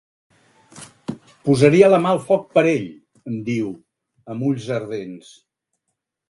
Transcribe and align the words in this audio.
Posaria 1.49 1.89
la 1.91 1.99
mà 2.05 2.13
al 2.17 2.21
foc 2.29 2.47
per 2.57 2.63
ell 2.71 2.87
—em 3.27 3.37
diu, 3.51 3.69
amb 4.35 4.49
ulls 4.49 4.67
ardents—. 4.81 5.31